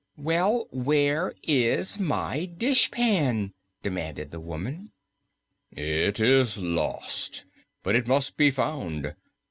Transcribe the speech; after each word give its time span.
"Well, 0.17 0.67
where 0.71 1.35
is 1.43 1.99
my 1.99 2.45
dishpan?" 2.57 3.53
demanded 3.83 4.31
the 4.31 4.39
woman. 4.39 4.93
"It 5.71 6.19
is 6.19 6.57
lost, 6.57 7.45
but 7.83 7.93
it 7.95 8.07
must 8.07 8.35
be 8.35 8.49
found. 8.49 9.13